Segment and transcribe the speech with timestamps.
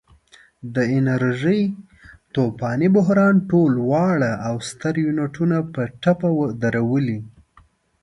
[0.75, 1.61] د انرژۍ
[2.35, 6.29] طوفاني بحران ټول واړه او ستر یونټونه په ټپه
[6.63, 7.19] درولي.